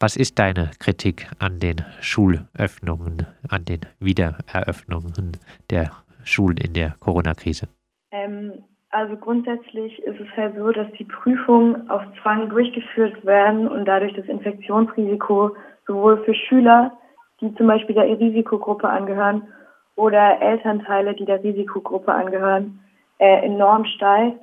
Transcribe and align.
Was 0.00 0.14
ist 0.14 0.38
deine 0.38 0.70
Kritik 0.78 1.26
an 1.40 1.58
den 1.58 1.84
Schulöffnungen, 2.00 3.26
an 3.48 3.64
den 3.64 3.80
Wiedereröffnungen 3.98 5.32
der 5.70 5.90
Schulen 6.22 6.56
in 6.58 6.72
der 6.72 6.94
Corona-Krise? 7.00 7.66
Ähm, 8.12 8.62
also 8.90 9.16
grundsätzlich 9.16 9.98
ist 9.98 10.20
es 10.20 10.28
halt 10.36 10.54
so, 10.56 10.70
dass 10.70 10.86
die 10.92 11.04
Prüfungen 11.04 11.90
auf 11.90 12.02
Zwang 12.22 12.48
durchgeführt 12.48 13.26
werden 13.26 13.66
und 13.66 13.86
dadurch 13.86 14.14
das 14.14 14.26
Infektionsrisiko 14.26 15.56
sowohl 15.88 16.22
für 16.24 16.34
Schüler, 16.34 16.92
die 17.40 17.52
zum 17.56 17.66
Beispiel 17.66 17.96
der 17.96 18.04
Risikogruppe 18.20 18.88
angehören, 18.88 19.48
oder 19.96 20.40
Elternteile, 20.40 21.14
die 21.14 21.24
der 21.24 21.42
Risikogruppe 21.42 22.12
angehören, 22.14 22.78
äh, 23.18 23.44
enorm 23.44 23.84
steigt 23.84 24.38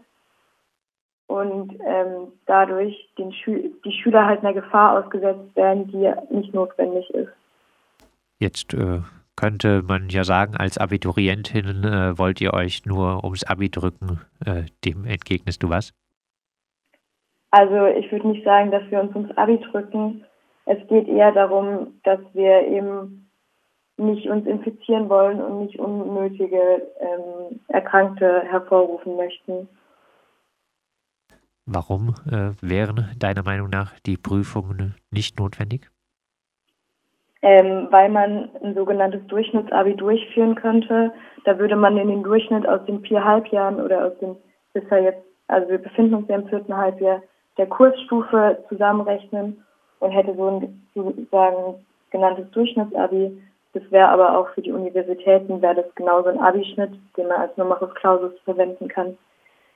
und 1.35 1.73
ähm, 1.85 2.31
dadurch 2.45 3.09
den 3.17 3.31
Schü 3.33 3.71
die 3.83 3.91
Schüler 3.91 4.25
halt 4.25 4.39
einer 4.41 4.53
Gefahr 4.53 4.99
ausgesetzt 4.99 5.55
werden, 5.55 5.87
die 5.87 6.11
nicht 6.35 6.53
notwendig 6.53 7.09
ist. 7.11 7.31
Jetzt 8.39 8.73
äh, 8.73 8.99
könnte 9.35 9.81
man 9.83 10.09
ja 10.09 10.23
sagen, 10.23 10.55
als 10.57 10.77
Abiturientin 10.77 11.83
äh, 11.83 12.17
wollt 12.17 12.41
ihr 12.41 12.53
euch 12.53 12.85
nur 12.85 13.23
ums 13.23 13.43
Abi 13.43 13.69
drücken. 13.69 14.21
Äh, 14.45 14.63
dem 14.83 15.05
entgegnest 15.05 15.63
du 15.63 15.69
was? 15.69 15.93
Also 17.51 17.85
ich 17.85 18.11
würde 18.11 18.27
nicht 18.27 18.43
sagen, 18.43 18.71
dass 18.71 18.83
wir 18.89 18.99
uns 18.99 19.15
ums 19.15 19.35
Abi 19.37 19.59
drücken. 19.71 20.25
Es 20.65 20.85
geht 20.87 21.07
eher 21.07 21.31
darum, 21.31 21.99
dass 22.03 22.19
wir 22.33 22.67
eben 22.67 23.29
nicht 23.97 24.27
uns 24.29 24.45
infizieren 24.45 25.07
wollen 25.09 25.41
und 25.41 25.61
nicht 25.61 25.79
unnötige 25.79 26.81
ähm, 26.99 27.59
Erkrankte 27.69 28.41
hervorrufen 28.41 29.15
möchten. 29.15 29.69
Warum 31.67 32.13
äh, 32.29 32.51
wären 32.61 33.09
deiner 33.17 33.41
Meinung 33.43 33.69
nach 33.71 33.99
die 34.05 34.17
Prüfungen 34.17 34.93
nicht 35.09 35.39
notwendig? 35.39 35.89
Ähm, 37.41 37.87
weil 37.89 38.09
man 38.09 38.49
ein 38.63 38.75
sogenanntes 38.75 39.25
Durchschnittsabi 39.27 39.95
durchführen 39.95 40.53
könnte. 40.55 41.11
Da 41.43 41.57
würde 41.57 41.75
man 41.75 41.97
in 41.97 42.07
den 42.07 42.23
Durchschnitt 42.23 42.67
aus 42.67 42.85
den 42.85 43.01
vier 43.01 43.23
Halbjahren 43.23 43.81
oder 43.81 44.05
aus 44.05 44.13
dem 44.19 44.35
bisher 44.73 45.01
jetzt, 45.01 45.23
also 45.47 45.67
wir 45.69 45.79
befinden 45.79 46.15
uns 46.15 46.27
ja 46.27 46.35
im 46.35 46.47
vierten 46.47 46.75
Halbjahr 46.75 47.23
der 47.57 47.67
Kursstufe 47.67 48.63
zusammenrechnen 48.69 49.63
und 49.99 50.11
hätte 50.11 50.35
so 50.35 50.47
ein 50.47 50.87
sozusagen 50.93 51.83
genanntes 52.11 52.49
Durchschnittsabi. 52.51 53.41
Das 53.73 53.83
wäre 53.89 54.09
aber 54.09 54.37
auch 54.37 54.49
für 54.49 54.61
die 54.61 54.71
Universitäten 54.71 55.61
wäre 55.63 55.75
das 55.75 55.95
genauso 55.95 56.29
ein 56.29 56.39
Abischnitt, 56.39 56.91
den 57.17 57.27
man 57.27 57.41
als 57.41 57.57
Numerus 57.57 57.93
Clausus 57.95 58.33
verwenden 58.43 58.87
kann 58.87 59.17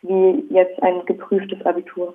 wie 0.02 0.46
jetzt 0.50 0.82
ein 0.82 1.06
geprüftes 1.06 1.66
Abitur. 1.66 2.14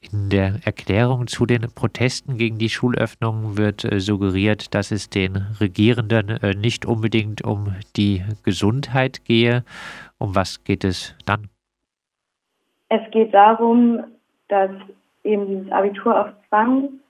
In 0.00 0.30
der 0.30 0.60
Erklärung 0.64 1.26
zu 1.26 1.44
den 1.44 1.66
Protesten 1.74 2.38
gegen 2.38 2.58
die 2.58 2.68
Schulöffnung 2.68 3.58
wird 3.58 3.84
äh, 3.84 3.98
suggeriert, 3.98 4.72
dass 4.74 4.92
es 4.92 5.10
den 5.10 5.36
Regierenden 5.60 6.28
äh, 6.40 6.54
nicht 6.54 6.86
unbedingt 6.86 7.44
um 7.44 7.74
die 7.96 8.22
Gesundheit 8.44 9.24
gehe. 9.24 9.64
Um 10.18 10.36
was 10.36 10.62
geht 10.62 10.84
es 10.84 11.16
dann? 11.26 11.48
Es 12.88 13.02
geht 13.10 13.34
darum, 13.34 14.04
dass 14.48 14.70
eben 15.24 15.46
dieses 15.46 15.72
Abitur 15.72 16.18
auf 16.18 16.28
Zwang 16.48 17.00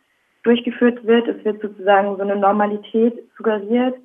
durchgeführt 0.43 1.05
wird. 1.05 1.29
Es 1.29 1.45
wird 1.45 1.61
sozusagen 1.61 2.17
so 2.17 2.23
eine 2.23 2.37
Normalität 2.37 3.15
suggeriert. 3.37 3.97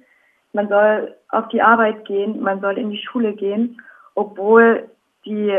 Man 0.52 0.68
soll 0.68 1.16
auf 1.30 1.48
die 1.48 1.62
Arbeit 1.62 2.06
gehen, 2.06 2.42
man 2.42 2.60
soll 2.60 2.78
in 2.78 2.92
die 2.92 3.02
Schule 3.02 3.34
gehen, 3.34 3.82
obwohl 4.14 4.90
die, 5.26 5.54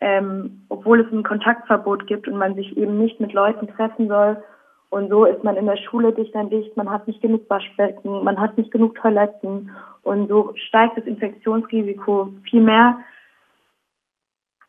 ähm, 0.00 0.62
obwohl 0.68 1.00
es 1.00 1.12
ein 1.12 1.22
Kontaktverbot 1.22 2.06
gibt 2.06 2.28
und 2.28 2.36
man 2.36 2.54
sich 2.54 2.76
eben 2.76 2.98
nicht 2.98 3.20
mit 3.20 3.32
Leuten 3.32 3.68
treffen 3.68 4.08
soll. 4.08 4.42
Und 4.90 5.08
so 5.08 5.24
ist 5.24 5.42
man 5.42 5.56
in 5.56 5.66
der 5.66 5.76
Schule 5.76 6.12
dicht 6.12 6.36
an 6.36 6.50
dicht, 6.50 6.76
man 6.76 6.90
hat 6.90 7.08
nicht 7.08 7.20
genug 7.20 7.50
Waschbecken, 7.50 8.22
man 8.22 8.38
hat 8.38 8.56
nicht 8.56 8.70
genug 8.70 8.94
Toiletten 8.94 9.70
und 10.02 10.28
so 10.28 10.52
steigt 10.68 10.96
das 10.96 11.04
Infektionsrisiko 11.04 12.30
viel 12.48 12.60
mehr. 12.60 12.98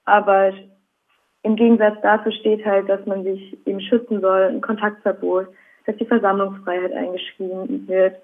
Aber 0.05 0.51
im 1.43 1.55
Gegensatz 1.55 1.97
dazu 2.01 2.31
steht 2.31 2.65
halt, 2.65 2.89
dass 2.89 3.05
man 3.05 3.23
sich 3.23 3.55
eben 3.67 3.81
schützen 3.81 4.19
soll, 4.21 4.43
ein 4.43 4.61
Kontaktverbot, 4.61 5.47
dass 5.85 5.95
die 5.97 6.05
Versammlungsfreiheit 6.05 6.93
eingeschrieben 6.93 7.87
wird. 7.87 8.15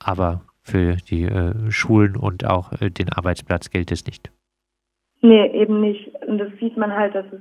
Aber 0.00 0.40
für 0.62 0.96
die 0.96 1.24
äh, 1.24 1.70
Schulen 1.70 2.16
und 2.16 2.44
auch 2.44 2.72
äh, 2.80 2.90
den 2.90 3.12
Arbeitsplatz 3.12 3.70
gilt 3.70 3.92
es 3.92 4.06
nicht. 4.06 4.32
Nee, 5.22 5.46
eben 5.52 5.80
nicht. 5.80 6.12
Und 6.26 6.38
das 6.38 6.50
sieht 6.60 6.76
man 6.76 6.92
halt, 6.92 7.14
dass 7.14 7.26
es 7.32 7.40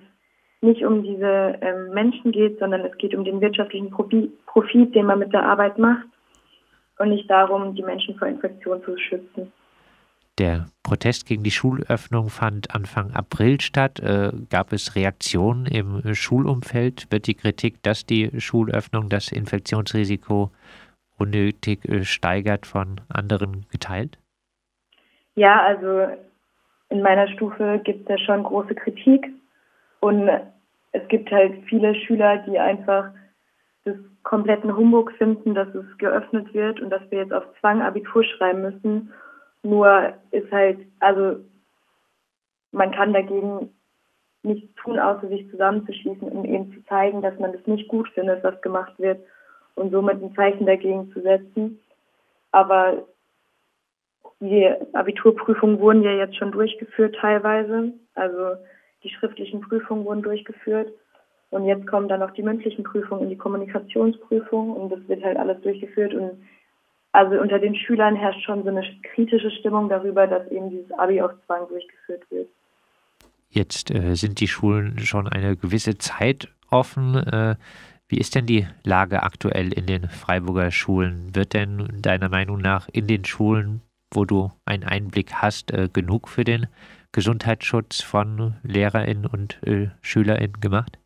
nicht 0.62 0.86
um 0.86 1.04
diese 1.04 1.58
ähm, 1.62 1.90
Menschen 1.94 2.32
geht, 2.32 2.60
sondern 2.60 2.82
es 2.82 2.96
geht 2.98 3.16
um 3.16 3.26
den 3.26 3.42
wirtschaftlichen 3.42 3.90
Profit, 3.90 4.46
Profit, 4.46 4.94
den 4.94 5.08
man 5.08 5.20
mit 5.20 5.34
der 5.34 5.44
Arbeit 5.44 5.80
macht 5.80 6.08
und 7.00 7.10
nicht 7.10 7.30
darum, 7.30 7.74
die 7.76 7.82
Menschen 7.82 8.16
vor 8.16 8.28
Infektion 8.28 8.84
zu 8.84 8.96
schützen. 8.98 9.52
Der 10.38 10.68
Protest 10.84 11.26
gegen 11.26 11.44
die 11.44 11.52
Schulöffnung 11.52 12.30
fand 12.30 12.74
Anfang 12.74 13.12
April 13.14 13.60
statt. 13.60 14.00
Äh, 14.00 14.32
gab 14.50 14.72
es 14.72 14.96
Reaktionen 14.96 15.66
im 15.66 16.14
Schulumfeld? 16.14 17.12
Wird 17.12 17.28
die 17.28 17.36
Kritik, 17.36 17.82
dass 17.84 18.06
die 18.06 18.30
Schulöffnung 18.40 19.10
das 19.10 19.32
Infektionsrisiko 19.32 20.52
unnötig 21.18 21.86
äh, 21.86 22.04
steigert, 22.04 22.66
von 22.66 23.02
anderen 23.10 23.66
geteilt? 23.72 24.20
Ja, 25.36 25.62
also 25.62 26.08
in 26.92 27.02
meiner 27.02 27.28
Stufe 27.30 27.80
gibt 27.84 28.04
es 28.04 28.10
ja 28.10 28.18
schon 28.18 28.44
große 28.44 28.76
Kritik 28.76 29.28
und 30.02 30.30
es 30.92 31.08
gibt 31.08 31.32
halt 31.32 31.64
viele 31.66 31.96
Schüler, 31.96 32.38
die 32.40 32.60
einfach 32.60 33.10
das 33.86 33.96
kompletten 34.24 34.76
Humbug 34.76 35.12
finden, 35.14 35.56
dass 35.56 35.74
es 35.74 35.86
geöffnet 35.98 36.54
wird 36.54 36.82
und 36.82 36.90
dass 36.90 37.02
wir 37.10 37.20
jetzt 37.20 37.34
auf 37.34 37.46
Zwang 37.60 37.82
Abitur 37.82 38.24
schreiben 38.24 38.62
müssen. 38.62 39.14
Nur 39.64 40.14
ist 40.32 40.52
halt, 40.52 40.80
also 41.00 41.38
man 42.72 42.92
kann 42.92 43.14
dagegen 43.14 43.74
nichts 44.44 44.74
tun, 44.76 45.00
außer 45.00 45.28
sich 45.30 45.50
zusammenzuschließen, 45.50 46.28
um 46.28 46.44
eben 46.46 46.74
zu 46.74 46.84
zeigen, 46.86 47.22
dass 47.22 47.38
man 47.40 47.54
das 47.54 47.66
nicht 47.68 47.88
gut 47.88 48.10
findet, 48.10 48.44
was 48.44 48.60
gemacht 48.62 48.94
wird 48.98 49.24
und 49.76 49.92
somit 49.92 50.22
ein 50.22 50.36
Zeichen 50.36 50.66
dagegen 50.66 51.12
zu 51.14 51.22
setzen. 51.22 51.80
Aber 52.52 53.06
die 54.42 54.70
Abiturprüfungen 54.94 55.80
wurden 55.80 56.02
ja 56.02 56.12
jetzt 56.12 56.36
schon 56.36 56.52
durchgeführt 56.52 57.16
teilweise. 57.22 57.94
Also 58.16 58.56
die 59.04 59.10
schriftlichen 59.10 59.62
Prüfungen 59.62 60.04
wurden 60.04 60.24
durchgeführt. 60.24 60.92
Und 61.52 61.66
jetzt 61.66 61.86
kommen 61.86 62.08
dann 62.08 62.22
noch 62.22 62.32
die 62.32 62.44
mündlichen 62.44 62.84
Prüfungen 62.84 63.24
und 63.24 63.30
die 63.30 63.38
Kommunikationsprüfung 63.38 64.72
und 64.72 64.90
das 64.90 65.00
wird 65.08 65.24
halt 65.24 65.38
alles 65.38 65.62
durchgeführt. 65.62 66.14
Und 66.14 66.42
also 67.12 67.40
unter 67.40 67.60
den 67.60 67.76
Schülern 67.76 68.16
herrscht 68.16 68.42
schon 68.44 68.64
so 68.64 68.70
eine 68.70 68.84
kritische 69.14 69.52
Stimmung 69.52 69.90
darüber, 69.90 70.28
dass 70.28 70.50
eben 70.50 70.70
dieses 70.70 70.92
Abi 70.94 71.22
auf 71.22 71.32
Zwang 71.46 71.68
durchgeführt 71.68 72.24
wird. 72.32 72.48
Jetzt 73.50 73.92
äh, 73.92 74.16
sind 74.16 74.40
die 74.40 74.48
Schulen 74.48 74.98
schon 75.00 75.28
eine 75.28 75.58
gewisse 75.58 75.98
Zeit 75.98 76.48
offen. 76.70 77.16
Äh, 77.16 77.56
wie 78.08 78.18
ist 78.18 78.34
denn 78.34 78.46
die 78.46 78.66
Lage 78.86 79.24
aktuell 79.24 79.74
in 79.74 79.86
den 79.86 80.08
Freiburger 80.08 80.72
Schulen? 80.72 81.36
Wird 81.36 81.54
denn 81.54 82.00
deiner 82.02 82.30
Meinung 82.30 82.60
nach 82.60 82.88
in 82.92 83.08
den 83.08 83.26
Schulen 83.26 83.82
wo 84.14 84.26
du 84.26 84.52
einen 84.66 84.84
Einblick 84.84 85.34
hast, 85.34 85.72
äh, 85.72 85.90
genug 85.92 86.28
für 86.28 86.44
den 86.44 86.68
Gesundheitsschutz 87.12 88.02
von 88.02 88.56
LehrerInnen 88.64 89.26
und 89.26 89.62
äh, 89.66 89.90
SchülerInnen 90.02 90.60
gemacht? 90.62 90.98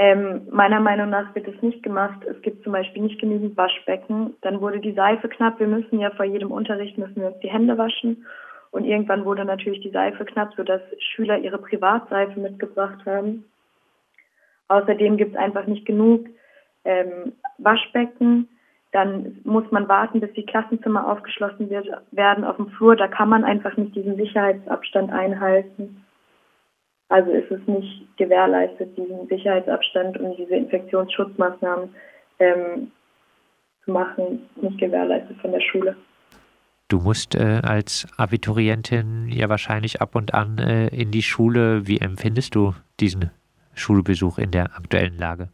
Ähm, 0.00 0.46
meiner 0.52 0.78
Meinung 0.78 1.10
nach 1.10 1.34
wird 1.34 1.48
es 1.48 1.60
nicht 1.60 1.82
gemacht. 1.82 2.24
Es 2.24 2.40
gibt 2.42 2.62
zum 2.62 2.72
Beispiel 2.72 3.02
nicht 3.02 3.20
genügend 3.20 3.56
Waschbecken. 3.56 4.34
Dann 4.42 4.60
wurde 4.60 4.78
die 4.78 4.92
Seife 4.92 5.28
knapp. 5.28 5.58
Wir 5.58 5.66
müssen 5.66 5.98
ja 5.98 6.10
vor 6.12 6.24
jedem 6.24 6.52
Unterricht 6.52 6.96
müssen 6.96 7.16
wir 7.16 7.28
uns 7.28 7.40
die 7.40 7.50
Hände 7.50 7.76
waschen. 7.76 8.24
Und 8.70 8.84
irgendwann 8.84 9.24
wurde 9.24 9.44
natürlich 9.44 9.80
die 9.80 9.90
Seife 9.90 10.24
knapp, 10.24 10.52
sodass 10.56 10.82
Schüler 11.00 11.38
ihre 11.38 11.58
Privatseife 11.58 12.38
mitgebracht 12.38 13.04
haben. 13.06 13.44
Außerdem 14.68 15.16
gibt 15.16 15.34
es 15.34 15.38
einfach 15.38 15.66
nicht 15.66 15.84
genug 15.84 16.26
ähm, 16.84 17.32
Waschbecken. 17.58 18.48
Dann 18.92 19.38
muss 19.44 19.70
man 19.70 19.86
warten, 19.88 20.20
bis 20.20 20.32
die 20.32 20.46
Klassenzimmer 20.46 21.06
aufgeschlossen 21.06 21.68
wird, 21.68 21.86
werden 22.10 22.44
auf 22.44 22.56
dem 22.56 22.68
Flur. 22.70 22.96
Da 22.96 23.06
kann 23.06 23.28
man 23.28 23.44
einfach 23.44 23.76
nicht 23.76 23.94
diesen 23.94 24.16
Sicherheitsabstand 24.16 25.12
einhalten. 25.12 26.04
Also 27.10 27.30
ist 27.30 27.50
es 27.50 27.66
nicht 27.66 28.06
gewährleistet, 28.16 28.96
diesen 28.96 29.26
Sicherheitsabstand 29.28 30.18
und 30.18 30.36
diese 30.36 30.54
Infektionsschutzmaßnahmen 30.54 31.94
ähm, 32.38 32.90
zu 33.84 33.90
machen, 33.90 34.48
nicht 34.60 34.78
gewährleistet 34.78 35.38
von 35.40 35.52
der 35.52 35.60
Schule. 35.60 35.96
Du 36.88 37.00
musst 37.00 37.34
äh, 37.34 37.60
als 37.62 38.06
Abiturientin 38.16 39.28
ja 39.28 39.50
wahrscheinlich 39.50 40.00
ab 40.00 40.14
und 40.14 40.32
an 40.32 40.58
äh, 40.58 40.88
in 40.88 41.10
die 41.10 41.22
Schule. 41.22 41.86
Wie 41.86 41.98
empfindest 41.98 42.54
du 42.54 42.74
diesen 42.98 43.30
Schulbesuch 43.74 44.38
in 44.38 44.50
der 44.50 44.74
aktuellen 44.76 45.18
Lage? 45.18 45.50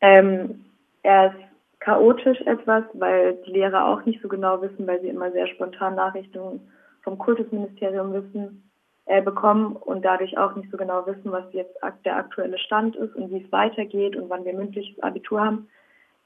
Ähm, 0.00 0.64
er 1.02 1.28
ist 1.28 1.45
chaotisch 1.86 2.40
etwas, 2.42 2.84
weil 2.94 3.34
die 3.46 3.52
Lehrer 3.52 3.86
auch 3.86 4.04
nicht 4.04 4.20
so 4.20 4.28
genau 4.28 4.60
wissen, 4.60 4.86
weil 4.88 5.00
sie 5.00 5.08
immer 5.08 5.30
sehr 5.30 5.46
spontan 5.46 5.94
Nachrichten 5.94 6.60
vom 7.02 7.18
Kultusministerium 7.18 8.12
wissen. 8.12 8.62
äh, 9.06 9.22
bekommen 9.22 9.76
und 9.76 10.04
dadurch 10.04 10.36
auch 10.36 10.56
nicht 10.56 10.70
so 10.70 10.76
genau 10.76 11.06
wissen, 11.06 11.30
was 11.30 11.44
jetzt 11.52 11.76
der 12.04 12.16
aktuelle 12.16 12.58
Stand 12.58 12.96
ist 12.96 13.14
und 13.14 13.30
wie 13.30 13.42
es 13.42 13.52
weitergeht 13.52 14.16
und 14.16 14.28
wann 14.28 14.44
wir 14.44 14.52
mündliches 14.52 15.00
Abitur 15.00 15.44
haben. 15.44 15.68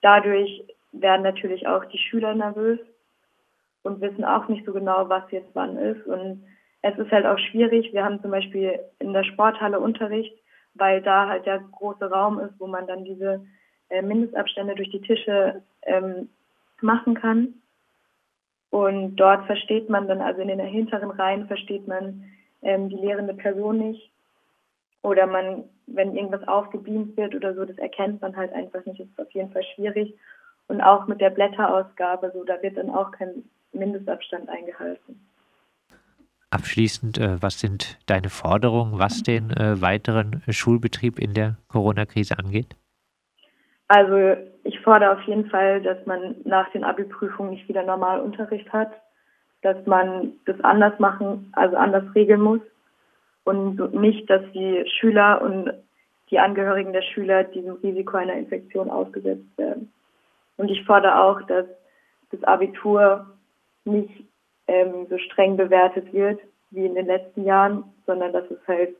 Dadurch 0.00 0.64
werden 0.92 1.22
natürlich 1.22 1.68
auch 1.68 1.84
die 1.84 1.98
Schüler 1.98 2.34
nervös 2.34 2.78
und 3.82 4.00
wissen 4.00 4.24
auch 4.24 4.48
nicht 4.48 4.64
so 4.64 4.72
genau, 4.72 5.08
was 5.10 5.30
jetzt 5.30 5.50
wann 5.52 5.76
ist. 5.76 6.06
Und 6.06 6.42
es 6.80 6.96
ist 6.98 7.12
halt 7.12 7.26
auch 7.26 7.38
schwierig. 7.38 7.92
Wir 7.92 8.02
haben 8.02 8.22
zum 8.22 8.30
Beispiel 8.30 8.80
in 8.98 9.12
der 9.12 9.24
Sporthalle 9.24 9.78
Unterricht, 9.78 10.34
weil 10.74 11.02
da 11.02 11.28
halt 11.28 11.44
der 11.44 11.60
große 11.60 12.10
Raum 12.10 12.40
ist, 12.40 12.58
wo 12.58 12.66
man 12.66 12.86
dann 12.86 13.04
diese 13.04 13.44
äh, 13.90 14.02
Mindestabstände 14.02 14.74
durch 14.74 14.90
die 14.90 15.00
Tische 15.00 15.62
ähm, 15.82 16.28
machen 16.80 17.14
kann. 17.14 17.54
Und 18.70 19.16
dort 19.16 19.46
versteht 19.46 19.90
man 19.90 20.06
dann, 20.06 20.20
also 20.20 20.40
in 20.40 20.48
den 20.48 20.60
hinteren 20.60 21.10
Reihen 21.10 21.46
versteht 21.46 21.86
man 21.86 22.24
ähm, 22.62 22.88
die 22.88 22.96
lehrende 22.96 23.34
Person 23.34 23.78
nicht. 23.78 24.10
Oder 25.02 25.26
man, 25.26 25.64
wenn 25.86 26.14
irgendwas 26.14 26.46
aufgebeamt 26.46 27.16
wird 27.16 27.34
oder 27.34 27.54
so, 27.54 27.64
das 27.64 27.78
erkennt 27.78 28.20
man 28.20 28.36
halt 28.36 28.52
einfach 28.52 28.84
nicht. 28.86 29.00
Das 29.00 29.08
ist 29.08 29.20
auf 29.20 29.32
jeden 29.32 29.50
Fall 29.50 29.64
schwierig. 29.74 30.14
Und 30.68 30.80
auch 30.80 31.06
mit 31.08 31.20
der 31.20 31.30
Blätterausgabe, 31.30 32.30
so, 32.32 32.44
da 32.44 32.62
wird 32.62 32.76
dann 32.76 32.90
auch 32.90 33.10
kein 33.10 33.44
Mindestabstand 33.72 34.48
eingehalten. 34.48 35.20
Abschließend, 36.50 37.18
äh, 37.18 37.40
was 37.40 37.60
sind 37.60 37.98
deine 38.06 38.28
Forderungen, 38.28 38.98
was 38.98 39.22
den 39.22 39.50
äh, 39.50 39.80
weiteren 39.80 40.42
Schulbetrieb 40.48 41.18
in 41.18 41.32
der 41.32 41.56
Corona-Krise 41.68 42.38
angeht? 42.38 42.76
Also 43.90 44.36
ich 44.62 44.78
fordere 44.82 45.10
auf 45.10 45.22
jeden 45.22 45.50
Fall, 45.50 45.82
dass 45.82 45.98
man 46.06 46.36
nach 46.44 46.70
den 46.70 46.84
Abi-Prüfungen 46.84 47.50
nicht 47.50 47.68
wieder 47.68 47.82
normal 47.82 48.20
Unterricht 48.20 48.72
hat, 48.72 48.92
dass 49.62 49.84
man 49.84 50.34
das 50.46 50.60
anders 50.60 50.96
machen, 51.00 51.52
also 51.56 51.76
anders 51.76 52.04
regeln 52.14 52.40
muss 52.40 52.60
und 53.42 53.92
nicht, 53.92 54.30
dass 54.30 54.42
die 54.52 54.84
Schüler 54.86 55.42
und 55.42 55.72
die 56.30 56.38
Angehörigen 56.38 56.92
der 56.92 57.02
Schüler 57.02 57.42
diesem 57.42 57.72
Risiko 57.82 58.16
einer 58.16 58.34
Infektion 58.34 58.90
ausgesetzt 58.90 59.58
werden. 59.58 59.92
Und 60.56 60.70
ich 60.70 60.84
fordere 60.84 61.20
auch, 61.20 61.42
dass 61.48 61.66
das 62.30 62.44
Abitur 62.44 63.26
nicht 63.84 64.22
ähm, 64.68 65.08
so 65.10 65.18
streng 65.18 65.56
bewertet 65.56 66.12
wird 66.12 66.40
wie 66.70 66.86
in 66.86 66.94
den 66.94 67.06
letzten 67.06 67.44
Jahren, 67.44 67.82
sondern 68.06 68.32
dass 68.32 68.48
es 68.52 68.68
halt 68.68 68.94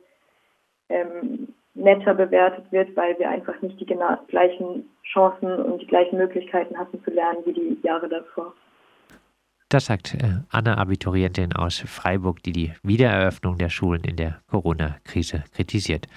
ähm, 0.89 1.53
netter 1.73 2.13
bewertet 2.13 2.71
wird, 2.71 2.95
weil 2.95 3.17
wir 3.19 3.29
einfach 3.29 3.61
nicht 3.61 3.79
die 3.79 3.85
gleichen 3.85 4.89
Chancen 5.03 5.53
und 5.53 5.81
die 5.81 5.87
gleichen 5.87 6.17
Möglichkeiten 6.17 6.77
hatten 6.77 7.01
zu 7.03 7.11
lernen 7.11 7.39
wie 7.45 7.53
die 7.53 7.77
Jahre 7.83 8.09
davor. 8.09 8.53
Das 9.71 9.85
sagt 9.85 10.15
äh, 10.15 10.41
Anna 10.49 10.77
Abiturientin 10.77 11.53
aus 11.53 11.79
Freiburg, 11.79 12.43
die 12.43 12.51
die 12.51 12.73
Wiedereröffnung 12.83 13.57
der 13.57 13.69
Schulen 13.69 14.03
in 14.03 14.17
der 14.17 14.41
Corona-Krise 14.49 15.45
kritisiert. 15.53 16.07